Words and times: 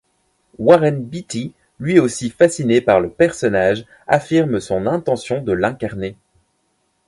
Warren 0.57 1.03
Beatty, 1.05 1.53
lui 1.79 1.99
aussi 1.99 2.31
fasciné 2.31 2.81
par 2.81 2.99
le 3.01 3.11
personnage, 3.11 3.85
affirme 4.07 4.59
son 4.59 4.87
intention 4.87 5.43
de 5.43 5.51
l'incarner. 5.53 6.15